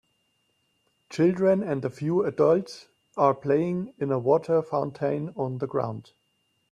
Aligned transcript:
Children 1.11 1.61
and 1.61 1.85
a 1.85 1.91
few 1.91 2.25
adults 2.25 2.87
are 3.17 3.35
playing 3.35 3.93
in 3.99 4.11
a 4.11 4.17
water 4.17 4.63
fountain 4.63 5.31
on 5.35 5.59
the 5.59 5.67
ground. 5.67 6.13